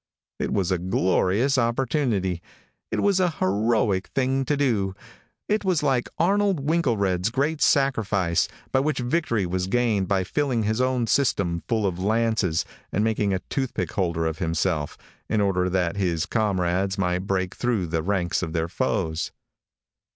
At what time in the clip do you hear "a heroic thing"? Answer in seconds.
3.19-4.45